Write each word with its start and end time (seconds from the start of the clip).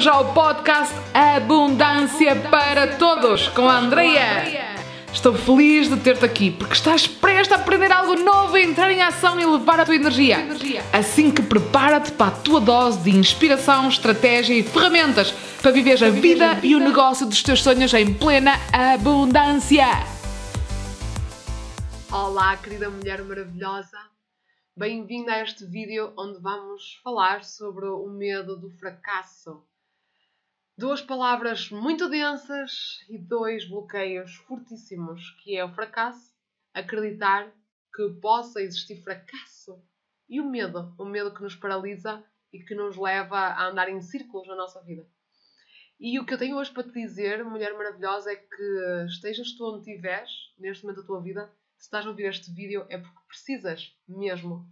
bem-vindos 0.00 0.06
ao 0.06 0.32
podcast 0.32 0.94
Abundância 1.12 2.34
para 2.34 2.96
Todos 2.96 3.48
com 3.48 3.68
a 3.68 3.78
Andrea. 3.78 4.78
Estou 5.12 5.34
feliz 5.34 5.90
de 5.90 5.96
ter-te 5.98 6.24
aqui 6.24 6.50
porque 6.50 6.72
estás 6.72 7.06
prestes 7.06 7.52
a 7.52 7.60
aprender 7.60 7.92
algo 7.92 8.14
novo, 8.14 8.56
entrar 8.56 8.90
em 8.90 9.02
ação 9.02 9.38
e 9.38 9.44
levar 9.44 9.78
a 9.78 9.84
tua 9.84 9.94
energia. 9.96 10.38
Assim 10.90 11.30
que 11.30 11.42
prepara-te 11.42 12.12
para 12.12 12.28
a 12.28 12.30
tua 12.30 12.60
dose 12.60 13.00
de 13.00 13.10
inspiração, 13.10 13.88
estratégia 13.88 14.54
e 14.54 14.62
ferramentas 14.62 15.32
para 15.60 15.70
viver 15.70 16.02
a 16.02 16.08
vida 16.08 16.58
e 16.62 16.74
o 16.74 16.80
negócio 16.80 17.26
dos 17.26 17.42
teus 17.42 17.62
sonhos 17.62 17.92
em 17.92 18.14
plena 18.14 18.52
abundância. 18.72 19.86
Olá, 22.10 22.56
querida 22.56 22.88
mulher 22.88 23.22
maravilhosa. 23.22 23.98
Bem-vinda 24.74 25.34
a 25.34 25.42
este 25.42 25.66
vídeo 25.66 26.14
onde 26.16 26.40
vamos 26.40 26.98
falar 27.04 27.44
sobre 27.44 27.84
o 27.84 28.08
medo 28.08 28.56
do 28.56 28.70
fracasso. 28.78 29.62
Duas 30.80 31.02
palavras 31.02 31.70
muito 31.70 32.08
densas 32.08 33.04
e 33.10 33.18
dois 33.18 33.68
bloqueios 33.68 34.34
fortíssimos, 34.36 35.30
que 35.42 35.54
é 35.54 35.62
o 35.62 35.74
fracasso, 35.74 36.34
acreditar 36.72 37.52
que 37.94 38.08
possa 38.18 38.62
existir 38.62 38.96
fracasso, 39.02 39.78
e 40.26 40.40
o 40.40 40.48
medo, 40.48 40.94
o 40.98 41.04
medo 41.04 41.34
que 41.34 41.42
nos 41.42 41.54
paralisa 41.54 42.24
e 42.50 42.64
que 42.64 42.74
nos 42.74 42.96
leva 42.96 43.36
a 43.36 43.66
andar 43.66 43.90
em 43.90 44.00
círculos 44.00 44.48
na 44.48 44.56
nossa 44.56 44.82
vida. 44.82 45.06
E 46.00 46.18
o 46.18 46.24
que 46.24 46.32
eu 46.32 46.38
tenho 46.38 46.56
hoje 46.56 46.72
para 46.72 46.84
te 46.84 46.92
dizer, 46.92 47.44
mulher 47.44 47.74
maravilhosa, 47.74 48.32
é 48.32 48.36
que 48.36 49.04
estejas 49.06 49.52
tu 49.52 49.66
onde 49.66 49.80
estiveres, 49.80 50.30
neste 50.56 50.82
momento 50.82 51.02
da 51.02 51.06
tua 51.06 51.20
vida, 51.20 51.52
se 51.76 51.84
estás 51.84 52.06
a 52.06 52.08
ouvir 52.08 52.24
este 52.24 52.50
vídeo 52.54 52.86
é 52.88 52.96
porque 52.96 53.20
precisas 53.28 53.94
mesmo 54.08 54.66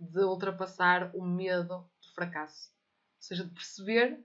de 0.00 0.24
ultrapassar 0.24 1.14
o 1.14 1.24
medo 1.24 1.88
do 2.02 2.14
fracasso. 2.16 2.72
Ou 3.18 3.22
seja, 3.22 3.44
de 3.44 3.54
perceber 3.54 4.24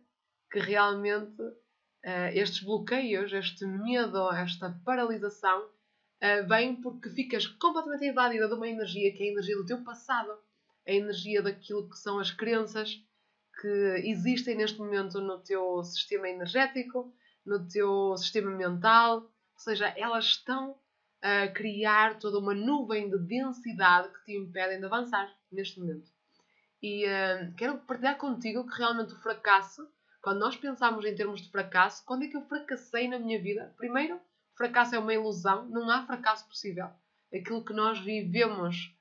que 0.50 0.60
realmente 0.60 1.42
uh, 1.42 2.30
estes 2.34 2.64
bloqueios, 2.64 3.32
este 3.34 3.66
medo, 3.66 4.32
esta 4.32 4.80
paralisação, 4.86 5.66
uh, 5.66 6.48
vem 6.48 6.76
porque 6.76 7.10
ficas 7.10 7.48
completamente 7.48 8.06
invadida 8.06 8.48
de 8.48 8.54
uma 8.54 8.68
energia 8.68 9.12
que 9.14 9.24
é 9.24 9.28
a 9.28 9.32
energia 9.32 9.58
do 9.58 9.66
teu 9.66 9.84
passado, 9.84 10.38
a 10.88 10.92
energia 10.92 11.42
daquilo 11.42 11.90
que 11.90 11.98
são 11.98 12.20
as 12.20 12.32
crenças 12.32 13.02
que 13.60 14.02
existem 14.06 14.56
neste 14.56 14.78
momento 14.78 15.20
no 15.20 15.40
teu 15.40 15.84
sistema 15.84 16.30
energético, 16.30 17.14
no 17.46 17.68
teu 17.68 18.16
sistema 18.18 18.52
mental, 18.52 19.22
ou 19.22 19.60
seja, 19.60 19.88
elas 19.98 20.26
estão 20.26 20.78
a 21.22 21.48
criar 21.48 22.20
toda 22.20 22.38
uma 22.38 22.54
nuvem 22.54 23.10
de 23.10 23.18
densidade 23.18 24.10
que 24.10 24.26
te 24.26 24.38
impedem 24.38 24.80
de 24.80 24.86
avançar 24.86 25.34
neste 25.52 25.80
momento. 25.80 26.12
E 26.82 27.06
uh, 27.06 27.54
quero 27.56 27.80
partilhar 27.80 28.18
contigo 28.18 28.68
que 28.68 28.78
realmente 28.78 29.14
o 29.14 29.20
fracasso 29.20 29.90
quando 30.28 30.40
nós 30.40 30.58
pensamos 30.58 31.06
em 31.06 31.16
termos 31.16 31.42
de 31.42 31.50
fracasso, 31.50 32.04
quando 32.06 32.26
é 32.26 32.28
que 32.28 32.36
eu 32.36 32.42
fracassei 32.42 33.08
na 33.08 33.18
minha 33.18 33.42
vida? 33.42 33.74
Primeiro, 33.78 34.20
fracasso 34.58 34.94
é 34.94 35.00
uma 35.00 35.14
ilusão, 35.14 35.70
não 35.70 35.90
há 35.90 36.06
fracasso 36.06 36.46
possível. 36.50 36.90
Aquilo 37.34 37.64
que 37.64 37.72
nós 37.72 37.98
vivemos 38.00 38.94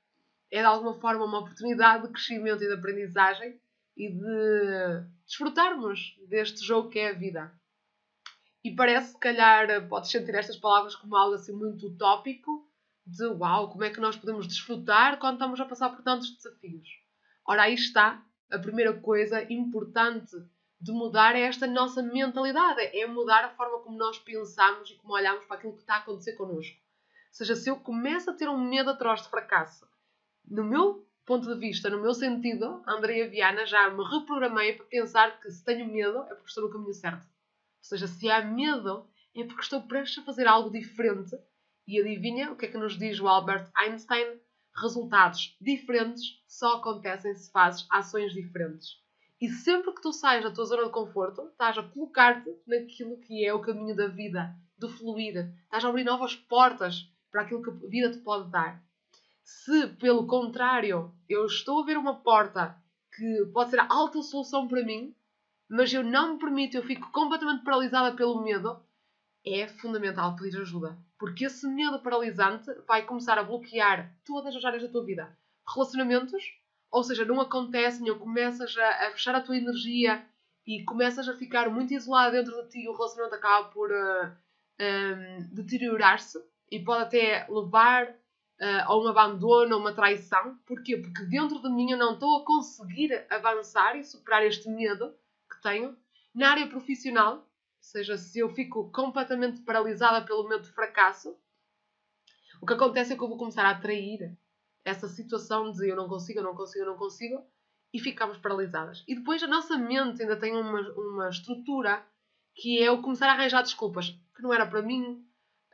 é 0.49 0.59
de 0.61 0.65
alguma 0.65 0.93
forma 1.01 1.25
uma 1.25 1.39
oportunidade 1.39 2.07
de 2.07 2.13
crescimento 2.13 2.63
e 2.63 2.67
de 2.67 2.73
aprendizagem 2.73 3.59
e 3.97 4.09
de 4.09 5.05
desfrutarmos 5.25 6.17
deste 6.29 6.65
jogo 6.65 6.89
que 6.89 6.99
é 6.99 7.09
a 7.09 7.13
vida. 7.13 7.51
E 8.63 8.73
parece, 8.73 9.11
se 9.11 9.19
calhar, 9.19 9.85
podes 9.89 10.09
sentir 10.09 10.33
estas 10.33 10.55
palavras 10.55 10.95
como 10.95 11.13
algo 11.13 11.35
assim 11.35 11.51
muito 11.51 11.87
utópico, 11.87 12.71
de 13.05 13.25
uau, 13.25 13.69
como 13.69 13.83
é 13.83 13.89
que 13.89 13.99
nós 13.99 14.15
podemos 14.15 14.47
desfrutar 14.47 15.19
quando 15.19 15.33
estamos 15.33 15.59
a 15.59 15.65
passar 15.65 15.89
por 15.89 16.01
tantos 16.03 16.33
desafios? 16.37 16.87
Ora, 17.45 17.63
aí 17.63 17.73
está 17.73 18.23
a 18.49 18.57
primeira 18.57 18.93
coisa 18.93 19.45
importante 19.51 20.37
de 20.79 20.91
mudar 20.91 21.35
é 21.35 21.41
esta 21.41 21.65
nossa 21.65 22.03
mentalidade, 22.03 22.81
é 22.81 23.05
mudar 23.07 23.43
a 23.45 23.49
forma 23.49 23.79
como 23.79 23.97
nós 23.97 24.19
pensamos 24.19 24.89
e 24.89 24.95
como 24.95 25.13
olhamos 25.13 25.45
para 25.45 25.57
aquilo 25.57 25.73
que 25.73 25.81
está 25.81 25.95
a 25.95 25.97
acontecer 25.97 26.33
connosco. 26.33 26.77
Ou 26.77 27.33
seja, 27.33 27.55
se 27.55 27.69
eu 27.69 27.77
começo 27.77 28.29
a 28.29 28.33
ter 28.33 28.47
um 28.47 28.57
medo 28.57 28.91
atrás 28.91 29.21
de 29.21 29.29
fracasso, 29.29 29.87
no 30.47 30.63
meu 30.63 31.07
ponto 31.25 31.53
de 31.53 31.59
vista, 31.59 31.89
no 31.89 32.01
meu 32.01 32.13
sentido, 32.13 32.81
a 32.85 32.93
Andrea 32.93 33.29
Viana 33.29 33.65
já 33.65 33.89
me 33.89 34.03
reprogramei 34.03 34.73
para 34.73 34.85
pensar 34.85 35.39
que 35.41 35.51
se 35.51 35.63
tenho 35.63 35.91
medo 35.91 36.23
é 36.23 36.35
porque 36.35 36.47
estou 36.47 36.63
no 36.63 36.71
caminho 36.71 36.93
certo. 36.93 37.25
Ou 37.25 37.83
seja, 37.83 38.07
se 38.07 38.29
há 38.29 38.43
medo 38.45 39.07
é 39.35 39.43
porque 39.43 39.61
estou 39.61 39.81
prestes 39.83 40.19
a 40.19 40.25
fazer 40.25 40.47
algo 40.47 40.71
diferente. 40.71 41.35
E 41.85 41.99
adivinha 41.99 42.51
o 42.51 42.55
que 42.55 42.65
é 42.65 42.69
que 42.69 42.77
nos 42.77 42.97
diz 42.97 43.19
o 43.19 43.27
Albert 43.27 43.69
Einstein? 43.75 44.39
Resultados 44.75 45.55
diferentes 45.59 46.43
só 46.47 46.77
acontecem 46.77 47.33
se 47.33 47.51
fazes 47.51 47.85
ações 47.89 48.33
diferentes. 48.33 49.01
E 49.39 49.49
sempre 49.49 49.93
que 49.93 50.01
tu 50.01 50.11
sais 50.11 50.43
da 50.43 50.51
tua 50.51 50.65
zona 50.65 50.85
de 50.85 50.91
conforto, 50.91 51.47
estás 51.47 51.77
a 51.77 51.83
colocar-te 51.83 52.49
naquilo 52.65 53.19
que 53.19 53.45
é 53.45 53.53
o 53.53 53.61
caminho 53.61 53.95
da 53.95 54.07
vida, 54.07 54.55
do 54.77 54.89
fluir. 54.89 55.53
Estás 55.63 55.85
a 55.85 55.89
abrir 55.89 56.03
novas 56.03 56.35
portas 56.35 57.07
para 57.31 57.43
aquilo 57.43 57.61
que 57.61 57.69
a 57.69 57.89
vida 57.89 58.11
te 58.11 58.17
pode 58.17 58.49
dar. 58.49 58.81
Se, 59.43 59.87
pelo 59.89 60.25
contrário, 60.25 61.13
eu 61.29 61.45
estou 61.45 61.81
a 61.81 61.85
ver 61.85 61.97
uma 61.97 62.15
porta 62.15 62.75
que 63.15 63.45
pode 63.53 63.69
ser 63.69 63.79
a 63.79 63.87
alta 63.87 64.21
solução 64.23 64.67
para 64.67 64.83
mim, 64.83 65.15
mas 65.69 65.93
eu 65.93 66.03
não 66.03 66.33
me 66.33 66.39
permito, 66.39 66.75
eu 66.75 66.83
fico 66.83 67.11
completamente 67.11 67.63
paralisada 67.63 68.15
pelo 68.15 68.43
medo, 68.43 68.79
é 69.45 69.67
fundamental 69.67 70.35
pedir 70.35 70.59
ajuda. 70.59 70.97
Porque 71.19 71.45
esse 71.45 71.67
medo 71.67 71.99
paralisante 72.01 72.71
vai 72.87 73.05
começar 73.05 73.37
a 73.37 73.43
bloquear 73.43 74.15
todas 74.25 74.55
as 74.55 74.65
áreas 74.65 74.83
da 74.83 74.89
tua 74.89 75.05
vida. 75.05 75.37
Relacionamentos, 75.67 76.43
ou 76.91 77.03
seja, 77.03 77.25
não 77.25 77.39
acontece, 77.41 78.01
nem 78.01 78.17
começas 78.17 78.75
a, 78.77 79.07
a 79.07 79.11
fechar 79.11 79.35
a 79.35 79.41
tua 79.41 79.57
energia 79.57 80.25
e 80.65 80.83
começas 80.83 81.27
a 81.27 81.35
ficar 81.35 81.69
muito 81.69 81.93
isolado 81.93 82.33
dentro 82.33 82.61
de 82.63 82.69
ti 82.69 82.87
o 82.87 82.93
relacionamento 82.93 83.35
acaba 83.35 83.69
por 83.69 83.89
uh, 83.91 84.31
um, 84.79 85.55
deteriorar-se 85.55 86.37
e 86.69 86.79
pode 86.79 87.03
até 87.03 87.47
levar 87.49 88.09
uh, 88.09 88.83
a 88.85 88.97
um 88.97 89.07
abandono, 89.07 89.75
a 89.75 89.77
uma 89.77 89.93
traição. 89.93 90.57
Porquê? 90.65 90.97
Porque 90.97 91.23
dentro 91.25 91.61
de 91.61 91.69
mim 91.69 91.91
eu 91.91 91.97
não 91.97 92.13
estou 92.13 92.41
a 92.41 92.45
conseguir 92.45 93.25
avançar 93.29 93.97
e 93.97 94.03
superar 94.03 94.45
este 94.45 94.69
medo 94.69 95.15
que 95.49 95.61
tenho. 95.61 95.95
Na 96.35 96.51
área 96.51 96.67
profissional, 96.67 97.37
ou 97.37 97.43
seja, 97.79 98.17
se 98.17 98.39
eu 98.39 98.49
fico 98.49 98.91
completamente 98.91 99.61
paralisada 99.61 100.25
pelo 100.25 100.47
medo 100.47 100.63
de 100.63 100.71
fracasso, 100.71 101.35
o 102.61 102.65
que 102.65 102.73
acontece 102.73 103.13
é 103.13 103.15
que 103.15 103.23
eu 103.23 103.29
vou 103.29 103.37
começar 103.37 103.65
a 103.65 103.71
atrair 103.71 104.37
essa 104.87 105.07
situação 105.09 105.69
de 105.71 105.89
eu 105.89 105.95
não 105.97 106.07
consigo, 106.07 106.39
eu 106.39 106.43
não 106.43 106.55
consigo, 106.55 106.85
eu 106.85 106.91
não 106.91 106.97
consigo, 106.97 107.43
e 107.93 107.99
ficamos 107.99 108.37
paralisadas. 108.37 109.03
E 109.07 109.15
depois 109.15 109.43
a 109.43 109.47
nossa 109.47 109.77
mente 109.77 110.21
ainda 110.21 110.37
tem 110.37 110.55
uma, 110.55 110.81
uma 110.93 111.29
estrutura 111.29 112.05
que 112.55 112.81
é 112.81 112.89
o 112.89 113.01
começar 113.01 113.27
a 113.27 113.33
arranjar 113.33 113.61
desculpas, 113.61 114.09
que 114.33 114.41
não 114.41 114.53
era 114.53 114.65
para 114.65 114.81
mim, 114.81 115.25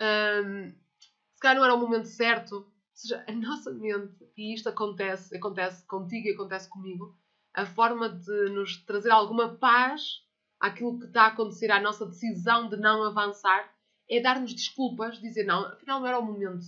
um, 0.01 0.69
se 0.69 1.39
calhar 1.39 1.57
não 1.57 1.63
era 1.63 1.75
o 1.75 1.79
momento 1.79 2.07
certo. 2.07 2.55
Ou 2.55 2.65
seja, 2.91 3.23
a 3.27 3.31
nossa 3.31 3.71
mente, 3.71 4.15
e 4.35 4.53
isto 4.53 4.67
acontece, 4.67 5.35
acontece 5.35 5.85
contigo 5.85 6.27
e 6.27 6.33
acontece 6.33 6.67
comigo, 6.67 7.15
a 7.53 7.65
forma 7.67 8.09
de 8.09 8.49
nos 8.49 8.83
trazer 8.83 9.11
alguma 9.11 9.55
paz 9.57 10.23
àquilo 10.59 10.99
que 10.99 11.05
está 11.05 11.23
a 11.23 11.27
acontecer, 11.27 11.69
à 11.69 11.79
nossa 11.79 12.05
decisão 12.05 12.67
de 12.67 12.77
não 12.77 13.03
avançar, 13.03 13.71
é 14.09 14.19
dar-nos 14.19 14.53
desculpas, 14.53 15.19
dizer 15.19 15.45
não, 15.45 15.65
afinal 15.67 15.99
não 15.99 16.07
era 16.07 16.19
o 16.19 16.25
momento 16.25 16.65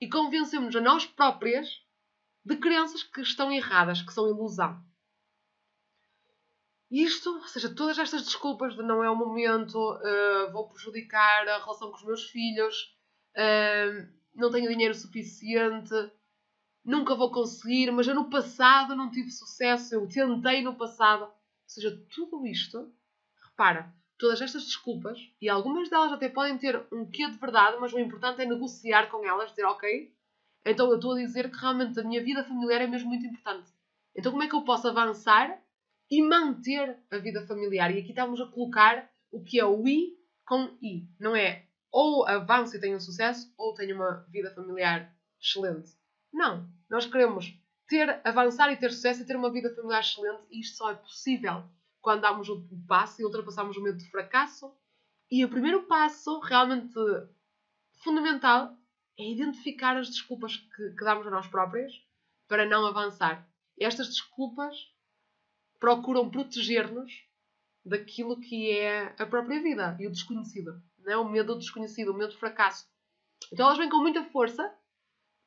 e 0.00 0.08
convencemos 0.08 0.74
a 0.76 0.80
nós 0.80 1.04
próprias 1.06 1.68
de 2.44 2.56
crenças 2.56 3.02
que 3.02 3.20
estão 3.20 3.52
erradas, 3.52 4.02
que 4.02 4.12
são 4.12 4.28
ilusão. 4.28 4.82
Isto, 6.90 7.34
ou 7.34 7.46
seja, 7.46 7.74
todas 7.74 7.98
estas 7.98 8.24
desculpas 8.24 8.74
de 8.74 8.82
não 8.82 9.04
é 9.04 9.10
o 9.10 9.16
momento, 9.16 9.76
uh, 9.76 10.52
vou 10.52 10.68
prejudicar 10.70 11.46
a 11.46 11.58
relação 11.58 11.90
com 11.90 11.96
os 11.96 12.04
meus 12.04 12.30
filhos, 12.30 12.96
uh, 13.36 14.08
não 14.34 14.50
tenho 14.50 14.70
dinheiro 14.70 14.94
suficiente, 14.94 15.92
nunca 16.82 17.14
vou 17.14 17.30
conseguir, 17.30 17.90
mas 17.90 18.08
eu 18.08 18.14
no 18.14 18.30
passado 18.30 18.96
não 18.96 19.10
tive 19.10 19.30
sucesso, 19.30 19.94
eu 19.94 20.08
tentei 20.08 20.62
no 20.62 20.76
passado. 20.76 21.24
Ou 21.24 21.34
seja, 21.66 22.02
tudo 22.14 22.46
isto, 22.46 22.90
repara, 23.50 23.94
todas 24.18 24.40
estas 24.40 24.64
desculpas, 24.64 25.18
e 25.40 25.48
algumas 25.48 25.88
delas 25.88 26.12
até 26.12 26.28
podem 26.28 26.58
ter 26.58 26.84
um 26.92 27.06
quê 27.06 27.28
de 27.28 27.38
verdade, 27.38 27.76
mas 27.80 27.92
o 27.92 27.98
importante 27.98 28.42
é 28.42 28.46
negociar 28.46 29.08
com 29.10 29.24
elas, 29.24 29.50
dizer, 29.50 29.64
ok, 29.64 30.12
então 30.64 30.88
eu 30.88 30.96
estou 30.96 31.12
a 31.12 31.18
dizer 31.18 31.50
que 31.50 31.56
realmente 31.56 31.98
a 31.98 32.04
minha 32.04 32.22
vida 32.22 32.44
familiar 32.44 32.82
é 32.82 32.86
mesmo 32.86 33.08
muito 33.08 33.24
importante. 33.24 33.70
Então 34.14 34.32
como 34.32 34.42
é 34.42 34.48
que 34.48 34.54
eu 34.54 34.62
posso 34.62 34.88
avançar 34.88 35.62
e 36.10 36.20
manter 36.22 36.98
a 37.10 37.18
vida 37.18 37.46
familiar? 37.46 37.94
E 37.94 38.00
aqui 38.00 38.10
estamos 38.10 38.40
a 38.40 38.46
colocar 38.46 39.08
o 39.30 39.42
que 39.42 39.60
é 39.60 39.64
o 39.64 39.86
I 39.86 40.18
com 40.44 40.76
I. 40.82 41.08
Não 41.20 41.36
é 41.36 41.64
ou 41.90 42.26
avanço 42.26 42.76
e 42.76 42.80
tenho 42.80 43.00
sucesso, 43.00 43.52
ou 43.56 43.72
tenho 43.74 43.96
uma 43.96 44.26
vida 44.28 44.50
familiar 44.50 45.10
excelente. 45.40 45.90
Não. 46.32 46.68
Nós 46.90 47.06
queremos 47.06 47.54
ter, 47.86 48.20
avançar 48.24 48.70
e 48.70 48.76
ter 48.76 48.92
sucesso 48.92 49.22
e 49.22 49.26
ter 49.26 49.36
uma 49.36 49.50
vida 49.50 49.74
familiar 49.74 50.00
excelente 50.00 50.42
e 50.50 50.60
isto 50.60 50.76
só 50.76 50.90
é 50.90 50.94
possível 50.94 51.64
quando 52.08 52.22
damos 52.22 52.48
o 52.48 52.66
passo 52.86 53.20
e 53.20 53.24
ultrapassamos 53.26 53.76
o 53.76 53.82
medo 53.82 53.98
de 53.98 54.10
fracasso. 54.10 54.74
E 55.30 55.44
o 55.44 55.48
primeiro 55.50 55.82
passo, 55.82 56.40
realmente 56.40 56.98
fundamental, 58.02 58.74
é 59.18 59.30
identificar 59.30 59.94
as 59.94 60.08
desculpas 60.08 60.56
que, 60.56 60.90
que 60.96 61.04
damos 61.04 61.26
a 61.26 61.30
nós 61.30 61.46
próprias 61.48 61.92
para 62.48 62.64
não 62.64 62.86
avançar. 62.86 63.46
Estas 63.78 64.06
desculpas 64.06 64.74
procuram 65.78 66.30
proteger-nos 66.30 67.12
daquilo 67.84 68.40
que 68.40 68.70
é 68.70 69.14
a 69.18 69.26
própria 69.26 69.62
vida 69.62 69.94
e 70.00 70.06
o 70.06 70.10
desconhecido. 70.10 70.82
Não 71.00 71.12
é? 71.12 71.16
O 71.18 71.28
medo 71.28 71.52
do 71.52 71.58
desconhecido, 71.58 72.12
o 72.12 72.16
medo 72.16 72.32
do 72.32 72.38
fracasso. 72.38 72.86
Então 73.52 73.66
elas 73.66 73.76
vêm 73.76 73.90
com 73.90 73.98
muita 73.98 74.24
força 74.24 74.74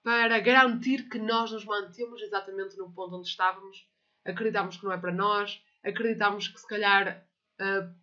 para 0.04 0.40
garantir 0.40 1.10
que 1.10 1.18
nós 1.18 1.52
nos 1.52 1.66
mantemos 1.66 2.22
exatamente 2.22 2.78
no 2.78 2.94
ponto 2.94 3.16
onde 3.16 3.30
estávamos, 3.30 3.84
acreditamos 4.24 4.78
que 4.78 4.84
não 4.84 4.92
é 4.92 4.98
para 5.00 5.12
nós, 5.12 5.60
acreditamos 5.84 6.48
que 6.48 6.60
se 6.60 6.68
calhar 6.68 7.26
uh, 7.60 7.96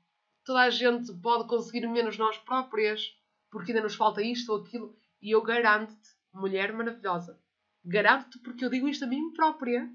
toda 0.45 0.61
a 0.61 0.71
gente 0.71 1.13
pode 1.21 1.49
conseguir 1.49 1.87
menos 1.87 2.17
nós 2.17 2.39
próprias, 2.39 3.15
porque 3.51 3.73
ainda 3.73 3.83
nos 3.83 3.95
falta 3.95 4.23
isto 4.23 4.53
ou 4.53 4.63
aquilo, 4.63 4.97
e 5.21 5.31
eu 5.35 5.43
garanto-te, 5.43 6.09
mulher 6.33 6.73
maravilhosa, 6.73 7.41
garanto-te 7.85 8.39
porque 8.41 8.65
eu 8.65 8.71
digo 8.71 8.89
isto 8.89 9.05
a 9.05 9.09
mim 9.09 9.33
própria, 9.33 9.91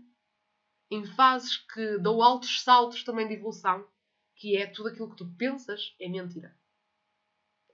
em 0.91 1.05
fases 1.05 1.57
que 1.57 1.97
dou 1.97 2.21
altos 2.21 2.61
saltos 2.61 3.03
também 3.03 3.27
de 3.27 3.33
evolução, 3.33 3.87
que 4.35 4.57
é 4.57 4.67
tudo 4.67 4.89
aquilo 4.89 5.09
que 5.09 5.17
tu 5.17 5.35
pensas 5.37 5.95
é 5.99 6.07
mentira. 6.07 6.55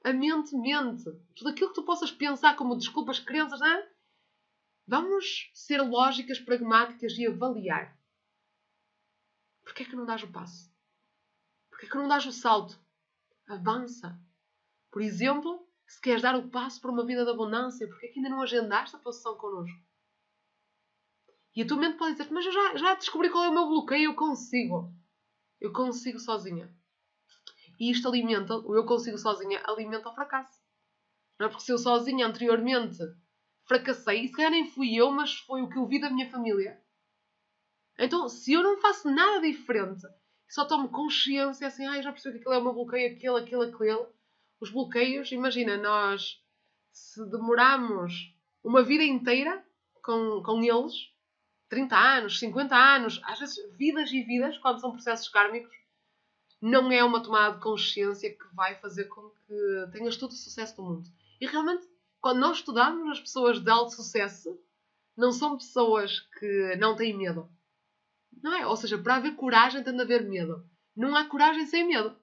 A 0.06 0.14
mente 0.14 0.56
mente. 0.56 1.04
Tudo 1.36 1.50
aquilo 1.50 1.70
que 1.70 1.76
tu 1.76 1.84
possas 1.84 2.12
pensar 2.12 2.56
como 2.56 2.78
desculpas, 2.78 3.20
crenças, 3.20 3.60
não? 3.60 3.84
Vamos 4.88 5.52
ser 5.54 5.82
lógicas, 5.82 6.40
pragmáticas 6.40 7.18
e 7.18 7.28
avaliar. 7.28 7.99
Porquê 9.70 9.84
é 9.84 9.86
que 9.86 9.96
não 9.96 10.04
dás 10.04 10.24
o 10.24 10.32
passo? 10.32 10.68
Porquê 11.70 11.86
é 11.86 11.90
que 11.90 11.96
não 11.96 12.08
dás 12.08 12.26
o 12.26 12.32
salto? 12.32 12.82
Avança. 13.48 14.20
Por 14.92 15.00
exemplo, 15.00 15.64
se 15.86 16.02
queres 16.02 16.24
dar 16.24 16.36
o 16.36 16.50
passo 16.50 16.82
para 16.82 16.90
uma 16.90 17.06
vida 17.06 17.24
de 17.24 17.30
abundância, 17.30 17.88
porquê 17.88 18.08
é 18.08 18.10
que 18.10 18.20
ainda 18.20 18.32
não 18.32 18.42
agendaste 18.42 18.96
a 18.96 19.00
posição 19.00 19.38
connosco? 19.38 19.80
E 21.56 21.62
a 21.62 21.68
tua 21.68 21.78
mente 21.78 22.00
pode 22.00 22.14
dizer, 22.14 22.32
mas 22.32 22.48
eu 22.48 22.52
já, 22.52 22.78
já 22.78 22.96
descobri 22.96 23.30
qual 23.30 23.44
é 23.44 23.50
o 23.50 23.54
meu 23.54 23.68
bloqueio, 23.68 24.06
eu 24.06 24.16
consigo. 24.16 24.92
Eu 25.62 25.72
consigo 25.72 26.18
sozinha. 26.18 26.76
E 27.80 27.92
isto 27.92 28.08
alimenta, 28.08 28.58
o 28.58 28.76
eu 28.76 28.88
consigo 28.88 29.20
sozinha, 29.20 29.62
alimenta 29.66 30.10
o 30.10 30.16
fracasso. 30.16 30.60
Não 31.40 31.46
é 31.46 31.50
porque 31.50 31.64
se 31.64 31.72
eu 31.72 31.78
sozinha 31.78 32.26
anteriormente 32.26 32.98
fracassei, 33.68 34.26
e 34.26 34.28
se 34.30 34.34
calhar 34.34 34.50
nem 34.50 34.68
fui 34.72 34.96
eu, 34.96 35.12
mas 35.12 35.36
foi 35.42 35.62
o 35.62 35.70
que 35.70 35.78
eu 35.78 35.86
vi 35.86 36.02
da 36.02 36.10
minha 36.10 36.30
família. 36.32 36.84
Então, 38.00 38.30
se 38.30 38.54
eu 38.54 38.64
não 38.64 38.80
faço 38.80 39.10
nada 39.10 39.42
diferente, 39.42 40.08
só 40.48 40.66
tomo 40.66 40.88
consciência 40.88 41.68
assim, 41.68 41.86
ah, 41.86 42.02
já 42.02 42.12
percebi 42.12 42.40
que 42.40 42.46
aquele 42.46 42.62
é 42.62 42.64
meu 42.64 42.74
bloqueio, 42.74 43.14
aquele, 43.14 43.38
aquele, 43.38 43.66
aquele. 43.66 44.08
Os 44.62 44.72
bloqueios, 44.72 45.32
imagina, 45.32 45.78
nós 45.78 46.42
se 46.92 47.24
demoramos 47.30 48.34
uma 48.64 48.82
vida 48.82 49.04
inteira 49.04 49.64
com, 50.02 50.42
com 50.42 50.64
eles, 50.64 51.14
30 51.70 51.96
anos, 51.96 52.40
50 52.40 52.76
anos, 52.76 53.22
às 53.26 53.40
vezes 53.40 53.58
vidas 53.78 54.12
e 54.12 54.24
vidas, 54.24 54.58
quando 54.58 54.80
são 54.80 54.92
processos 54.92 55.30
kármicos, 55.30 55.78
não 56.62 56.92
é 56.92 57.04
uma 57.04 57.22
tomada 57.22 57.56
de 57.56 57.62
consciência 57.62 58.34
que 58.34 58.56
vai 58.56 58.76
fazer 58.76 59.06
com 59.06 59.30
que 59.30 59.92
tenhas 59.92 60.18
todo 60.18 60.32
o 60.32 60.36
sucesso 60.36 60.76
do 60.78 60.84
mundo. 60.84 61.10
E 61.40 61.46
realmente, 61.46 61.88
quando 62.20 62.40
nós 62.40 62.58
estudamos 62.58 63.10
as 63.12 63.20
pessoas 63.20 63.60
de 63.60 63.70
alto 63.70 63.94
sucesso, 63.94 64.60
não 65.16 65.32
são 65.32 65.58
pessoas 65.58 66.22
que 66.38 66.76
não 66.78 66.96
têm 66.96 67.16
medo. 67.16 67.50
Não 68.42 68.54
é? 68.54 68.66
Ou 68.66 68.76
seja, 68.76 68.98
para 68.98 69.16
haver 69.16 69.36
coragem 69.36 69.84
tem 69.84 69.96
de 69.96 70.02
haver 70.02 70.28
medo. 70.28 70.68
Não 70.96 71.16
há 71.16 71.26
coragem 71.26 71.66
sem 71.66 71.88
medo. 71.88 72.18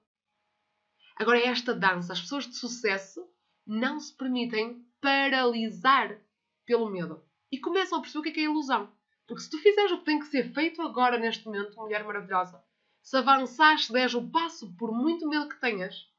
Agora, 1.15 1.39
esta 1.39 1.73
dança, 1.73 2.13
as 2.13 2.21
pessoas 2.21 2.45
de 2.45 2.55
sucesso 2.55 3.27
não 3.65 3.99
se 3.99 4.15
permitem 4.15 4.85
paralisar 5.01 6.19
pelo 6.65 6.89
medo. 6.89 7.23
E 7.51 7.59
começam 7.59 7.97
a 7.97 8.01
perceber 8.01 8.19
o 8.19 8.23
que 8.23 8.29
é, 8.29 8.31
que 8.33 8.39
é 8.41 8.43
ilusão. 8.43 8.91
Porque 9.25 9.41
se 9.41 9.49
tu 9.49 9.57
fizeres 9.57 9.91
o 9.91 9.99
que 9.99 10.05
tem 10.05 10.19
que 10.19 10.27
ser 10.27 10.53
feito 10.53 10.81
agora, 10.81 11.17
neste 11.17 11.45
momento, 11.45 11.75
mulher 11.75 12.03
maravilhosa, 12.03 12.63
se 13.01 13.17
avançaste, 13.17 13.91
des 13.91 14.13
o 14.13 14.29
passo, 14.29 14.73
por 14.75 14.91
muito 14.91 15.27
medo 15.27 15.49
que 15.49 15.59
tenhas, 15.59 16.09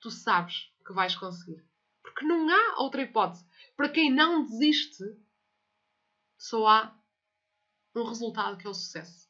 tu 0.00 0.10
sabes 0.10 0.70
que 0.84 0.92
vais 0.92 1.14
conseguir. 1.14 1.64
Porque 2.02 2.24
não 2.24 2.48
há 2.48 2.82
outra 2.82 3.02
hipótese. 3.02 3.46
Para 3.76 3.88
quem 3.88 4.12
não 4.12 4.44
desiste, 4.44 5.04
só 6.38 6.66
há 6.66 6.98
um 7.94 8.04
resultado 8.04 8.56
que 8.56 8.66
é 8.66 8.70
o 8.70 8.74
sucesso. 8.74 9.21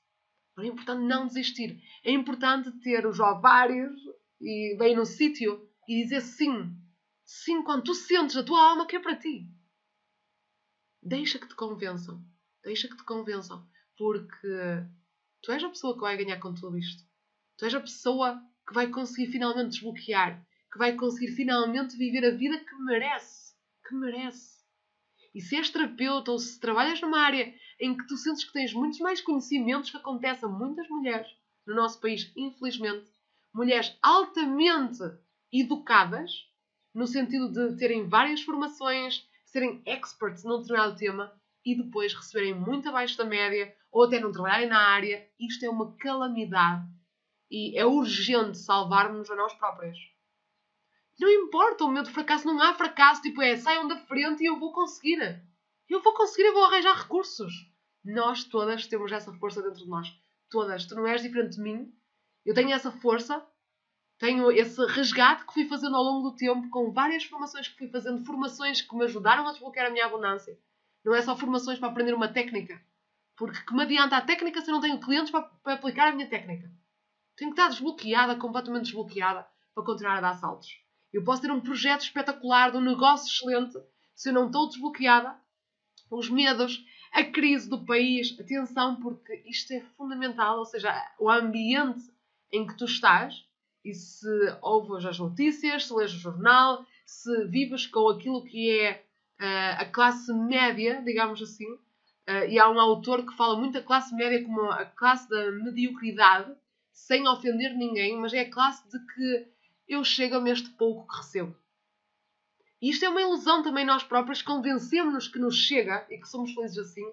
É 0.59 0.67
importante 0.67 1.03
não 1.03 1.27
desistir. 1.27 1.81
É 2.05 2.11
importante 2.11 2.71
ter 2.81 3.07
os 3.07 3.19
ovários 3.19 3.99
e 4.41 4.77
bem 4.79 4.95
no 4.95 5.07
sítio 5.07 5.69
e 5.89 6.03
dizer 6.03 6.21
sim. 6.21 6.77
Sim, 7.25 7.63
quando 7.63 7.85
tu 7.85 7.95
sentes 7.95 8.37
a 8.37 8.43
tua 8.43 8.61
alma 8.61 8.87
que 8.87 8.97
é 8.97 9.01
para 9.01 9.17
ti. 9.17 9.49
Deixa 11.03 11.39
que 11.39 11.49
te 11.49 11.55
convençam. 11.55 12.23
Deixa 12.63 12.89
que 12.89 12.97
te 12.97 13.05
convençam. 13.05 13.67
Porque 13.97 14.87
tu 15.43 15.53
és 15.53 15.65
a 15.65 15.69
pessoa 15.69 15.95
que 15.95 16.01
vai 16.01 16.17
ganhar 16.17 16.39
com 16.39 16.55
tudo 16.55 16.77
isto. 16.77 17.03
Tu 17.57 17.65
és 17.65 17.75
a 17.75 17.81
pessoa 17.81 18.41
que 18.67 18.75
vai 18.75 18.89
conseguir 18.89 19.33
finalmente 19.33 19.71
desbloquear. 19.71 20.45
Que 20.71 20.79
vai 20.79 20.95
conseguir 20.95 21.33
finalmente 21.35 21.97
viver 21.97 22.25
a 22.27 22.37
vida 22.37 22.59
que 22.59 22.75
merece. 22.85 23.55
Que 23.87 23.95
merece. 23.95 24.62
E 25.35 25.41
se 25.41 25.57
és 25.57 25.71
terapeuta 25.71 26.31
ou 26.31 26.39
se 26.39 26.61
trabalhas 26.61 27.01
numa 27.01 27.21
área 27.21 27.55
em 27.81 27.97
que 27.97 28.07
tu 28.07 28.17
sentes 28.17 28.45
que 28.45 28.53
tens 28.53 28.73
muitos 28.73 28.99
mais 29.01 29.21
conhecimentos 29.21 29.91
que 29.91 29.97
acontece 29.97 30.45
a 30.45 30.49
muitas 30.49 30.89
mulheres 30.89 31.29
no 31.67 31.75
nosso 31.75 32.01
país, 32.01 32.31
infelizmente, 32.37 33.11
mulheres 33.55 33.97
altamente 34.03 35.03
educadas, 35.53 36.31
no 36.95 37.07
sentido 37.07 37.51
de 37.51 37.77
terem 37.79 38.09
várias 38.09 38.43
formações, 38.43 39.27
serem 39.47 39.83
experts 39.87 40.45
num 40.45 40.61
determinado 40.61 40.97
tema, 40.97 41.33
e 41.65 41.77
depois 41.77 42.15
receberem 42.15 42.55
muito 42.55 42.89
abaixo 42.89 43.17
da 43.17 43.25
média 43.25 43.75
ou 43.91 44.05
até 44.05 44.19
não 44.19 44.33
trabalharem 44.33 44.69
na 44.69 44.81
área, 44.81 45.29
isto 45.39 45.65
é 45.65 45.71
uma 45.71 45.95
calamidade 45.97 46.87
e 47.51 47.79
é 47.79 47.85
urgente 47.85 48.59
salvarmos 48.59 49.31
a 49.31 49.37
nós 49.37 49.53
próprias. 49.55 49.97
Não 51.21 51.29
importa 51.29 51.85
o 51.85 51.89
meu 51.89 52.03
de 52.03 52.11
fracasso, 52.11 52.47
não 52.47 52.61
há 52.61 52.75
fracasso, 52.75 53.23
tipo 53.23 53.43
é 53.43 53.57
saiam 53.57 53.87
da 53.87 53.97
frente 53.97 54.43
e 54.43 54.47
eu 54.47 54.59
vou 54.59 54.73
conseguir. 54.73 55.43
Eu 55.89 56.01
vou 56.03 56.15
conseguir, 56.15 56.49
eu 56.49 56.55
vou 56.55 56.65
arranjar 56.65 56.97
recursos. 56.97 57.53
Nós 58.05 58.45
todas 58.45 58.87
temos 58.87 59.13
essa 59.13 59.33
força 59.35 59.63
dentro 59.63 59.79
de 59.79 59.89
nós. 59.89 60.09
Todas. 60.51 60.87
Tu 60.87 60.95
não 60.95 61.07
és 61.07 61.23
diferente 61.23 61.57
de 61.57 61.63
mim. 61.63 61.95
Eu 62.45 62.55
tenho 62.55 62.73
essa 62.73 62.91
força, 62.91 63.45
tenho 64.19 64.51
esse 64.51 64.85
resgate 64.87 65.47
que 65.47 65.53
fui 65.53 65.69
fazendo 65.69 65.97
ao 65.97 66.03
longo 66.03 66.31
do 66.31 66.37
tempo, 66.37 66.69
com 66.71 66.91
várias 66.91 67.25
formações 67.25 67.69
que 67.69 67.79
fui 67.79 67.89
fazendo, 67.89 68.25
formações 68.25 68.81
que 68.81 68.97
me 68.97 69.05
ajudaram 69.05 69.47
a 69.47 69.53
desbloquear 69.53 69.87
a 69.87 69.91
minha 69.91 70.07
abundância. 70.07 70.59
Não 71.05 71.15
é 71.15 71.23
só 71.23 71.37
formações 71.37 71.79
para 71.79 71.89
aprender 71.89 72.15
uma 72.15 72.29
técnica. 72.29 72.81
Porque 73.37 73.65
que 73.65 73.75
me 73.75 73.83
adianta 73.83 74.17
a 74.17 74.21
técnica 74.21 74.61
se 74.61 74.71
eu 74.71 74.75
não 74.75 74.81
tenho 74.81 75.01
clientes 75.01 75.31
para, 75.31 75.43
para 75.43 75.75
aplicar 75.75 76.09
a 76.09 76.13
minha 76.13 76.29
técnica? 76.29 76.71
Tenho 77.37 77.53
que 77.53 77.61
estar 77.61 77.71
desbloqueada, 77.71 78.37
completamente 78.37 78.85
desbloqueada, 78.85 79.47
para 79.75 79.85
continuar 79.85 80.19
a 80.19 80.21
dar 80.21 80.35
saltos. 80.35 80.82
Eu 81.13 81.23
posso 81.25 81.43
ter 81.43 81.51
um 81.51 81.61
projeto 81.61 82.03
espetacular, 82.03 82.71
de 82.71 82.79
um 82.79 82.81
negócio 82.81 83.31
excelente, 83.31 83.79
se 84.15 84.31
eu 84.31 84.33
não 84.33 84.47
estou 84.47 84.69
desbloqueada, 84.69 85.37
os 86.11 86.31
medos, 86.31 86.85
a 87.13 87.23
crise 87.25 87.69
do 87.69 87.85
país, 87.85 88.39
atenção, 88.41 88.97
porque 88.97 89.43
isto 89.47 89.73
é 89.73 89.81
fundamental, 89.97 90.59
ou 90.59 90.65
seja, 90.65 90.95
o 91.19 91.31
ambiente 91.31 92.11
em 92.51 92.67
que 92.67 92.77
tu 92.77 92.85
estás, 92.85 93.45
e 93.85 93.93
se 93.93 94.29
ouves 94.63 95.05
as 95.05 95.19
notícias, 95.19 95.87
se 95.87 95.95
lês 95.95 96.15
o 96.15 96.19
jornal, 96.19 96.87
se 97.05 97.45
vives 97.47 97.87
com 97.87 98.09
aquilo 98.09 98.45
que 98.45 98.71
é 98.71 99.05
uh, 99.41 99.83
a 99.83 99.85
classe 99.87 100.33
média, 100.33 101.03
digamos 101.05 101.43
assim, 101.43 101.71
uh, 101.73 102.49
e 102.49 102.59
há 102.59 102.71
um 102.71 102.81
autor 102.81 103.27
que 103.27 103.37
fala 103.37 103.59
muito 103.59 103.75
da 103.75 103.83
classe 103.83 104.15
média 104.15 104.43
como 104.45 104.63
a 104.71 104.85
classe 104.85 105.29
da 105.29 105.51
mediocridade, 105.51 106.55
sem 106.93 107.27
ofender 107.27 107.75
ninguém, 107.75 108.17
mas 108.19 108.33
é 108.33 108.41
a 108.41 108.51
classe 108.51 108.89
de 108.89 108.99
que 108.99 109.52
eu 109.89 110.05
chego-me 110.05 110.51
este 110.51 110.71
pouco 110.71 111.07
que 111.07 111.17
recebo. 111.19 111.57
E 112.81 112.91
isto 112.91 113.05
é 113.05 113.09
uma 113.09 113.21
ilusão 113.21 113.63
também 113.63 113.85
nós 113.85 114.03
próprios, 114.03 114.43
convencemos-nos 114.43 115.29
que 115.29 115.39
nos 115.39 115.57
chega 115.57 116.07
e 116.11 116.19
que 116.19 116.29
somos 116.29 116.53
felizes 116.53 116.79
assim, 116.79 117.05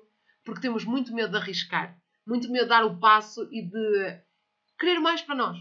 porque 0.43 0.61
temos 0.61 0.83
muito 0.83 1.13
medo 1.13 1.31
de 1.31 1.37
arriscar, 1.37 1.95
muito 2.25 2.51
medo 2.51 2.63
de 2.63 2.69
dar 2.69 2.85
o 2.85 2.99
passo 2.99 3.47
e 3.51 3.61
de 3.61 4.19
querer 4.79 4.99
mais 4.99 5.21
para 5.21 5.35
nós. 5.35 5.57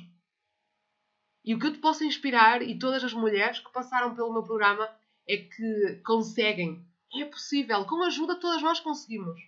E 1.44 1.54
o 1.54 1.58
que 1.58 1.66
eu 1.66 1.72
te 1.72 1.78
posso 1.78 2.04
inspirar, 2.04 2.62
e 2.62 2.78
todas 2.78 3.04
as 3.04 3.12
mulheres 3.12 3.58
que 3.58 3.72
passaram 3.72 4.14
pelo 4.14 4.32
meu 4.32 4.42
programa, 4.42 4.88
é 5.26 5.36
que 5.36 6.00
conseguem. 6.04 6.84
É 7.14 7.24
possível. 7.24 7.84
Com 7.86 8.02
ajuda, 8.02 8.36
todas 8.36 8.62
nós 8.62 8.80
conseguimos. 8.80 9.40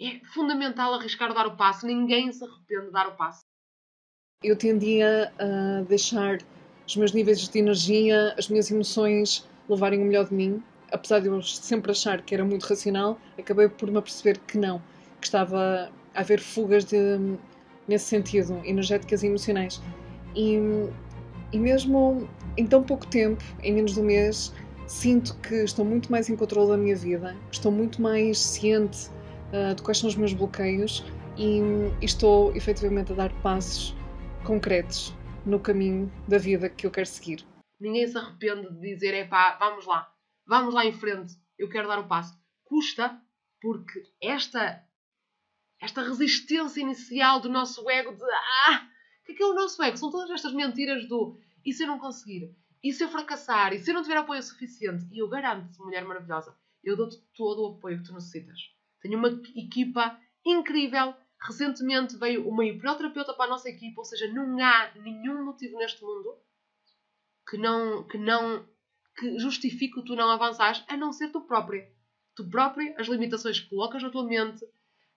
É 0.00 0.18
fundamental 0.26 0.94
arriscar 0.94 1.32
dar 1.32 1.46
o 1.46 1.56
passo. 1.56 1.86
Ninguém 1.86 2.32
se 2.32 2.44
arrepende 2.44 2.86
de 2.86 2.92
dar 2.92 3.08
o 3.08 3.16
passo. 3.16 3.44
Eu 4.42 4.58
tendia 4.58 5.32
a 5.38 5.82
deixar 5.82 6.38
os 6.92 6.96
meus 6.96 7.12
níveis 7.12 7.48
de 7.48 7.58
energia, 7.58 8.34
as 8.38 8.48
minhas 8.48 8.70
emoções 8.70 9.48
levarem 9.66 10.02
o 10.02 10.04
melhor 10.04 10.28
de 10.28 10.34
mim. 10.34 10.62
Apesar 10.92 11.20
de 11.20 11.26
eu 11.26 11.40
sempre 11.40 11.90
achar 11.90 12.20
que 12.20 12.34
era 12.34 12.44
muito 12.44 12.64
racional, 12.64 13.18
acabei 13.38 13.66
por 13.66 13.90
me 13.90 13.96
aperceber 13.96 14.38
que 14.46 14.58
não. 14.58 14.78
Que 15.18 15.26
estava 15.26 15.90
a 16.14 16.20
haver 16.20 16.38
fugas 16.38 16.84
de, 16.84 17.18
nesse 17.88 18.04
sentido, 18.04 18.60
energéticas 18.62 19.22
e 19.22 19.26
emocionais. 19.26 19.80
E, 20.36 20.58
e 21.50 21.58
mesmo 21.58 22.28
em 22.58 22.66
tão 22.66 22.82
pouco 22.82 23.06
tempo, 23.06 23.42
em 23.62 23.72
menos 23.72 23.94
de 23.94 24.00
um 24.00 24.04
mês, 24.04 24.52
sinto 24.86 25.34
que 25.36 25.64
estou 25.64 25.86
muito 25.86 26.12
mais 26.12 26.28
em 26.28 26.36
controle 26.36 26.72
da 26.72 26.76
minha 26.76 26.94
vida, 26.94 27.34
estou 27.50 27.72
muito 27.72 28.02
mais 28.02 28.38
ciente 28.38 29.08
uh, 29.50 29.74
de 29.74 29.80
quais 29.80 29.96
são 29.96 30.10
os 30.10 30.16
meus 30.16 30.34
bloqueios 30.34 31.02
e, 31.38 31.60
e, 32.02 32.04
estou 32.04 32.54
efetivamente 32.54 33.12
a 33.12 33.14
dar 33.14 33.32
passos 33.40 33.96
concretos 34.44 35.14
no 35.44 35.60
caminho 35.60 36.10
da 36.28 36.38
vida 36.38 36.70
que 36.70 36.86
eu 36.86 36.90
quero 36.90 37.06
seguir. 37.06 37.44
Ninguém 37.80 38.06
se 38.06 38.16
arrepende 38.16 38.72
de 38.72 38.80
dizer, 38.80 39.14
é 39.14 39.24
pá, 39.24 39.56
vamos 39.58 39.86
lá, 39.86 40.12
vamos 40.46 40.72
lá 40.72 40.84
em 40.84 40.92
frente, 40.92 41.34
eu 41.58 41.68
quero 41.68 41.88
dar 41.88 41.98
o 41.98 42.06
passo. 42.06 42.38
Custa, 42.64 43.20
porque 43.60 44.02
esta, 44.20 44.84
esta 45.80 46.02
resistência 46.02 46.80
inicial 46.80 47.40
do 47.40 47.48
nosso 47.48 47.88
ego 47.90 48.12
de, 48.12 48.24
ah, 48.68 48.88
o 49.22 49.24
que 49.24 49.32
é, 49.32 49.34
que 49.34 49.42
é 49.42 49.46
o 49.46 49.54
nosso 49.54 49.82
ego? 49.82 49.96
São 49.96 50.10
todas 50.10 50.30
estas 50.30 50.54
mentiras 50.54 51.08
do, 51.08 51.38
e 51.64 51.72
se 51.72 51.82
eu 51.82 51.88
não 51.88 51.98
conseguir? 51.98 52.54
E 52.82 52.92
se 52.92 53.04
eu 53.04 53.08
fracassar? 53.08 53.72
E 53.72 53.78
se 53.78 53.90
eu 53.90 53.94
não 53.94 54.02
tiver 54.02 54.16
apoio 54.16 54.42
suficiente? 54.42 55.06
E 55.12 55.18
eu 55.18 55.28
garanto-te, 55.28 55.78
mulher 55.80 56.04
maravilhosa, 56.04 56.56
eu 56.82 56.96
dou-te 56.96 57.16
todo 57.36 57.62
o 57.62 57.76
apoio 57.76 57.98
que 57.98 58.04
tu 58.04 58.12
necessitas. 58.12 58.58
Tenho 59.00 59.18
uma 59.18 59.28
equipa 59.54 60.18
incrível. 60.44 61.14
Recentemente 61.46 62.16
veio 62.16 62.48
uma 62.48 62.64
hipnoterapeuta 62.64 63.34
para 63.34 63.46
a 63.46 63.48
nossa 63.48 63.68
equipa, 63.68 64.00
ou 64.00 64.04
seja, 64.04 64.32
não 64.32 64.58
há 64.64 64.92
nenhum 64.96 65.44
motivo 65.44 65.76
neste 65.78 66.02
mundo 66.02 66.36
que 67.48 67.58
não, 67.58 68.06
que 68.06 68.16
não 68.16 68.64
que 69.16 69.38
justifique 69.38 69.98
o 69.98 70.04
tu 70.04 70.16
não 70.16 70.30
avançares, 70.30 70.82
a 70.88 70.96
não 70.96 71.12
ser 71.12 71.30
tu 71.30 71.42
própria. 71.42 71.86
Tu 72.34 72.48
própria, 72.48 72.94
as 72.98 73.08
limitações 73.08 73.60
que 73.60 73.68
colocas 73.68 74.02
na 74.02 74.10
tua 74.10 74.24
mente. 74.24 74.64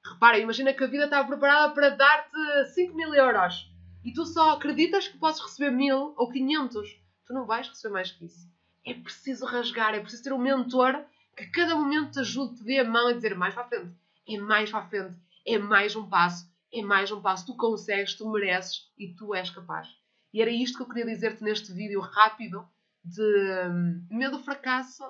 Repara, 0.04 0.38
imagina 0.38 0.74
que 0.74 0.84
a 0.84 0.88
vida 0.88 1.06
está 1.06 1.24
preparada 1.24 1.74
para 1.74 1.90
dar-te 1.90 2.74
5 2.74 2.96
mil 2.96 3.14
euros 3.14 3.72
e 4.04 4.14
tu 4.14 4.26
só 4.26 4.52
acreditas 4.52 5.08
que 5.08 5.18
podes 5.18 5.40
receber 5.40 5.72
mil 5.72 6.14
ou 6.18 6.30
500. 6.30 6.90
Tu 7.26 7.34
não 7.34 7.46
vais 7.46 7.68
receber 7.68 7.94
mais 7.94 8.12
que 8.12 8.26
isso. 8.26 8.48
É 8.86 8.94
preciso 8.94 9.46
rasgar, 9.46 9.96
é 9.96 10.00
preciso 10.00 10.24
ter 10.24 10.34
um 10.34 10.38
mentor 10.38 11.04
que 11.36 11.44
a 11.44 11.52
cada 11.52 11.76
momento 11.76 12.12
te 12.12 12.20
ajude, 12.20 12.58
te 12.58 12.64
dê 12.64 12.80
a 12.80 12.84
mão 12.84 13.10
e 13.10 13.16
dizer 13.16 13.36
mais 13.36 13.54
para 13.54 13.64
a 13.64 13.68
frente, 13.68 13.96
é 14.30 14.38
mais 14.38 14.70
para 14.70 14.80
a 14.80 14.88
frente, 14.88 15.16
é 15.46 15.58
mais 15.58 15.96
um 15.96 16.10
passo, 16.10 16.50
é 16.74 16.82
mais 16.82 17.12
um 17.12 17.22
passo. 17.22 17.46
Tu 17.46 17.56
consegues, 17.56 18.16
tu 18.16 18.30
mereces 18.32 18.92
e 18.98 19.14
tu 19.14 19.34
és 19.36 19.50
capaz. 19.50 19.88
E 20.34 20.42
era 20.42 20.52
isto 20.52 20.78
que 20.78 20.84
eu 20.84 20.88
queria 20.88 21.06
dizer-te 21.06 21.44
neste 21.44 21.72
vídeo 21.72 22.02
rápido 22.02 22.68
de 23.04 23.22
hum, 23.70 24.08
medo 24.10 24.38
do 24.38 24.44
fracasso. 24.44 25.04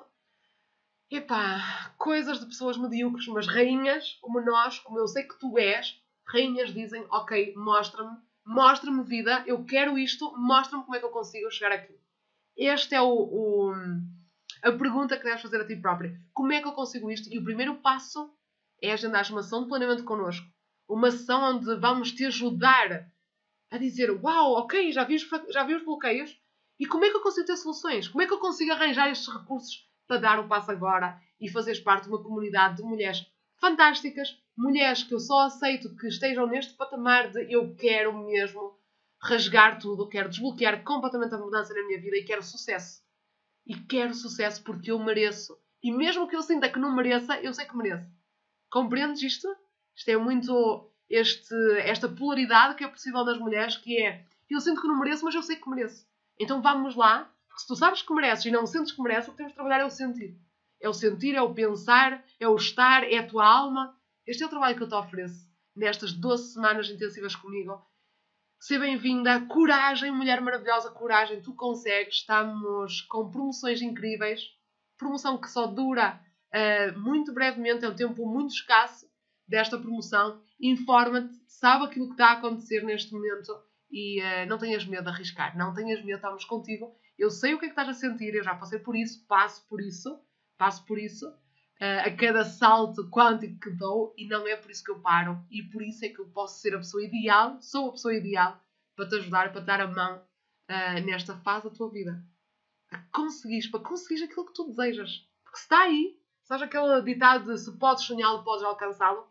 Epá, 1.10 1.94
coisas 1.96 2.40
de 2.40 2.46
pessoas 2.46 2.76
medíocres, 2.76 3.26
mas 3.28 3.46
rainhas 3.46 4.18
como 4.20 4.40
nós, 4.40 4.78
como 4.80 4.98
eu 4.98 5.06
sei 5.06 5.24
que 5.24 5.38
tu 5.38 5.56
és, 5.58 6.00
rainhas 6.26 6.74
dizem, 6.74 7.06
ok, 7.10 7.54
mostra-me, 7.56 8.16
mostra-me 8.44 9.04
vida, 9.04 9.42
eu 9.46 9.64
quero 9.64 9.96
isto, 9.96 10.36
mostra-me 10.36 10.84
como 10.84 10.96
é 10.96 10.98
que 10.98 11.04
eu 11.04 11.10
consigo 11.10 11.50
chegar 11.50 11.72
aqui. 11.72 11.94
Este 12.56 12.94
é 12.94 13.00
o, 13.00 13.08
o, 13.08 13.72
a 14.62 14.72
pergunta 14.72 15.16
que 15.16 15.24
deves 15.24 15.42
fazer 15.42 15.60
a 15.60 15.66
ti 15.66 15.76
própria. 15.76 16.20
Como 16.32 16.52
é 16.52 16.60
que 16.60 16.66
eu 16.66 16.72
consigo 16.72 17.10
isto? 17.10 17.32
E 17.32 17.38
o 17.38 17.44
primeiro 17.44 17.76
passo 17.76 18.30
é 18.82 18.92
agendar 18.92 19.28
uma 19.30 19.40
ação 19.40 19.62
de 19.62 19.68
planeamento 19.68 20.04
connosco. 20.04 20.46
Uma 20.88 21.08
ação 21.08 21.56
onde 21.56 21.74
vamos 21.76 22.12
te 22.12 22.24
ajudar 22.26 23.10
a 23.70 23.78
dizer: 23.78 24.10
Uau, 24.10 24.52
ok, 24.52 24.92
já 24.92 25.04
vi, 25.04 25.16
os, 25.16 25.28
já 25.50 25.64
vi 25.64 25.74
os 25.74 25.84
bloqueios. 25.84 26.38
E 26.78 26.86
como 26.86 27.04
é 27.04 27.10
que 27.10 27.16
eu 27.16 27.22
consigo 27.22 27.46
ter 27.46 27.56
soluções? 27.56 28.08
Como 28.08 28.22
é 28.22 28.26
que 28.26 28.32
eu 28.32 28.38
consigo 28.38 28.72
arranjar 28.72 29.10
estes 29.10 29.32
recursos 29.32 29.88
para 30.06 30.20
dar 30.20 30.38
o 30.38 30.46
passo 30.46 30.70
agora 30.70 31.20
e 31.40 31.48
fazeres 31.48 31.80
parte 31.80 32.04
de 32.04 32.10
uma 32.10 32.22
comunidade 32.22 32.76
de 32.76 32.82
mulheres 32.82 33.26
fantásticas, 33.58 34.38
mulheres 34.56 35.02
que 35.02 35.14
eu 35.14 35.20
só 35.20 35.46
aceito 35.46 35.94
que 35.96 36.06
estejam 36.06 36.46
neste 36.46 36.74
patamar 36.74 37.30
de 37.30 37.52
eu 37.52 37.74
quero 37.74 38.12
mesmo 38.24 38.78
rasgar 39.20 39.78
tudo, 39.78 40.08
quero 40.08 40.28
desbloquear 40.28 40.84
completamente 40.84 41.34
a 41.34 41.38
mudança 41.38 41.74
na 41.74 41.86
minha 41.86 42.00
vida 42.00 42.16
e 42.16 42.24
quero 42.24 42.42
sucesso. 42.42 43.02
E 43.66 43.74
quero 43.74 44.14
sucesso 44.14 44.62
porque 44.62 44.90
eu 44.90 44.98
mereço. 44.98 45.58
E 45.82 45.90
mesmo 45.90 46.28
que 46.28 46.36
eu 46.36 46.42
sinta 46.42 46.68
que 46.68 46.78
não 46.78 46.94
mereça, 46.94 47.40
eu 47.40 47.52
sei 47.52 47.66
que 47.66 47.76
mereço. 47.76 48.06
Compreendes 48.70 49.22
isto? 49.22 49.48
Isto 49.94 50.08
é 50.10 50.16
muito 50.16 50.90
este, 51.08 51.54
esta 51.78 52.08
polaridade 52.08 52.74
que 52.74 52.84
é 52.84 52.88
possível 52.88 53.24
das 53.24 53.38
mulheres, 53.38 53.76
que 53.76 54.00
é 54.02 54.24
eu 54.48 54.60
sinto 54.60 54.80
que 54.80 54.88
não 54.88 54.98
mereço, 54.98 55.24
mas 55.24 55.34
eu 55.34 55.42
sei 55.42 55.56
que 55.56 55.68
mereço. 55.68 56.06
Então 56.38 56.62
vamos 56.62 56.94
lá, 56.94 57.30
porque 57.48 57.62
se 57.62 57.66
tu 57.66 57.74
sabes 57.74 58.02
que 58.02 58.14
mereces 58.14 58.44
e 58.44 58.50
não 58.50 58.66
sentes 58.66 58.92
que 58.92 59.02
mereces, 59.02 59.28
o 59.28 59.32
que 59.32 59.38
temos 59.38 59.52
de 59.52 59.56
trabalhar 59.56 59.80
é 59.80 59.84
o 59.84 59.90
sentir. 59.90 60.38
É 60.80 60.88
o 60.88 60.92
sentir, 60.92 61.34
é 61.34 61.42
o 61.42 61.54
pensar, 61.54 62.22
é 62.38 62.46
o 62.46 62.54
estar, 62.54 63.02
é 63.04 63.18
a 63.18 63.26
tua 63.26 63.46
alma. 63.46 63.96
Este 64.26 64.42
é 64.42 64.46
o 64.46 64.50
trabalho 64.50 64.76
que 64.76 64.82
eu 64.82 64.88
te 64.88 64.94
ofereço 64.94 65.46
nestas 65.74 66.12
12 66.12 66.54
semanas 66.54 66.88
intensivas 66.88 67.34
comigo. 67.34 67.84
Seja 68.60 68.80
bem-vinda, 68.80 69.40
coragem, 69.46 70.10
mulher 70.10 70.40
maravilhosa, 70.40 70.90
coragem, 70.90 71.42
tu 71.42 71.54
consegues. 71.54 72.16
Estamos 72.16 73.02
com 73.02 73.30
promoções 73.30 73.82
incríveis, 73.82 74.42
promoção 74.96 75.38
que 75.38 75.50
só 75.50 75.66
dura 75.66 76.20
uh, 76.54 76.98
muito 76.98 77.32
brevemente, 77.32 77.84
é 77.84 77.88
um 77.88 77.94
tempo 77.94 78.26
muito 78.26 78.52
escasso 78.54 79.06
desta 79.46 79.78
promoção. 79.78 80.40
Informa-te, 80.60 81.34
sabe 81.46 81.84
aquilo 81.84 82.06
que 82.06 82.12
está 82.12 82.28
a 82.28 82.32
acontecer 82.32 82.82
neste 82.82 83.12
momento 83.12 83.52
e 83.90 84.20
uh, 84.20 84.46
não 84.48 84.58
tenhas 84.58 84.84
medo 84.84 85.04
de 85.04 85.10
arriscar, 85.10 85.56
não 85.56 85.72
tenhas 85.72 86.04
medo, 86.04 86.16
estamos 86.16 86.44
contigo. 86.44 86.94
Eu 87.18 87.30
sei 87.30 87.54
o 87.54 87.58
que 87.58 87.66
é 87.66 87.68
que 87.68 87.72
estás 87.72 87.88
a 87.88 87.94
sentir, 87.94 88.34
eu 88.34 88.44
já 88.44 88.54
passei 88.54 88.78
por 88.78 88.96
isso, 88.96 89.26
passo 89.26 89.66
por 89.68 89.80
isso, 89.80 90.20
passo 90.58 90.84
por 90.84 90.98
isso. 90.98 91.26
Uh, 91.78 92.06
a 92.06 92.10
cada 92.16 92.42
salto 92.42 93.10
quântico 93.10 93.60
que 93.60 93.70
dou 93.70 94.14
e 94.16 94.26
não 94.26 94.48
é 94.48 94.56
por 94.56 94.70
isso 94.70 94.82
que 94.82 94.90
eu 94.90 94.98
paro 95.00 95.44
e 95.50 95.62
por 95.62 95.82
isso 95.82 96.06
é 96.06 96.08
que 96.08 96.18
eu 96.18 96.26
posso 96.30 96.58
ser 96.62 96.74
a 96.74 96.78
pessoa 96.78 97.04
ideal, 97.04 97.60
sou 97.60 97.90
a 97.90 97.92
pessoa 97.92 98.14
ideal 98.14 98.58
para 98.96 99.06
te 99.06 99.16
ajudar, 99.16 99.52
para 99.52 99.60
te 99.60 99.66
dar 99.66 99.80
a 99.82 99.86
mão 99.86 100.16
uh, 100.70 101.04
nesta 101.04 101.36
fase 101.40 101.68
da 101.68 101.74
tua 101.74 101.90
vida. 101.90 102.24
A 102.90 102.98
conseguires, 103.12 103.66
para 103.66 103.80
conseguires 103.80 104.22
aquilo 104.22 104.46
que 104.46 104.54
tu 104.54 104.68
desejas. 104.68 105.28
Porque 105.44 105.58
se 105.58 105.64
está 105.64 105.80
aí, 105.80 106.18
sabes 106.46 106.62
aquele 106.62 107.02
ditado 107.02 107.52
de 107.52 107.58
se 107.58 107.72
podes 107.72 108.04
sonhá-lo, 108.04 108.42
podes 108.42 108.64
alcançá-lo? 108.64 109.26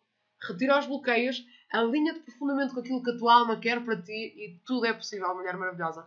Retira 0.48 0.78
os 0.78 0.86
bloqueios, 0.86 1.44
alinha-te 1.72 2.20
profundamente 2.20 2.74
com 2.74 2.82
aquilo 2.82 3.02
que 3.02 3.12
a 3.12 3.18
tua 3.18 3.34
alma 3.34 3.58
quer 3.58 3.84
para 3.84 4.02
ti 4.02 4.12
e 4.12 4.60
tudo 4.66 4.86
é 4.86 4.94
possível, 4.94 5.34
mulher 5.34 5.58
maravilhosa. 5.58 6.06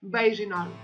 Beijo 0.00 0.42
enorme. 0.42 0.74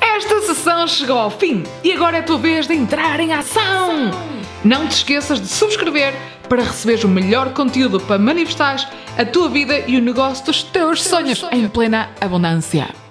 Esta 0.00 0.40
sessão 0.42 0.86
chegou 0.86 1.18
ao 1.18 1.30
fim 1.30 1.62
e 1.82 1.92
agora 1.92 2.18
é 2.18 2.20
a 2.20 2.22
tua 2.22 2.38
vez 2.38 2.66
de 2.66 2.74
entrar 2.74 3.18
em 3.18 3.32
ação! 3.32 4.10
Não 4.64 4.86
te 4.88 4.96
esqueças 4.96 5.40
de 5.40 5.46
subscrever 5.46 6.14
para 6.48 6.62
receberes 6.62 7.04
o 7.04 7.08
melhor 7.08 7.52
conteúdo 7.54 8.00
para 8.00 8.18
manifestar 8.18 8.76
a 9.18 9.24
tua 9.24 9.48
vida 9.48 9.78
e 9.80 9.96
o 9.96 10.02
negócio 10.02 10.44
dos 10.44 10.62
teus 10.62 11.02
sonhos 11.02 11.42
em 11.52 11.68
plena 11.68 12.10
abundância. 12.20 13.05